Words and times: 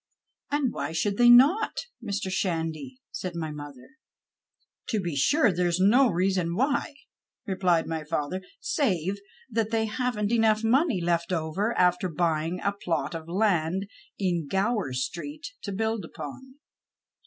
"And 0.49 0.73
why 0.73 0.93
should 0.93 1.17
they 1.17 1.29
not, 1.29 1.81
Mr. 2.03 2.31
Shandy?" 2.31 2.97
said 3.11 3.35
my 3.35 3.51
mother." 3.51 3.97
To 4.89 4.99
be 4.99 5.15
sure, 5.15 5.51
there's 5.51 5.79
no 5.79 6.09
reason 6.09 6.55
why," 6.55 6.95
replied 7.45 7.85
my 7.85 8.03
father," 8.03 8.41
save 8.79 9.19
that 9.51 9.69
they 9.69 9.85
haven't 9.85 10.31
enough 10.31 10.63
money 10.63 11.01
left 11.01 11.31
over 11.31 11.77
after 11.77 12.09
buying 12.09 12.59
a 12.61 12.71
plot 12.71 13.13
of 13.13 13.27
land 13.29 13.85
in 14.17 14.47
Gowcr 14.49 14.95
Street 14.95 15.53
to 15.61 15.71
build 15.71 16.03
upon." 16.03 16.55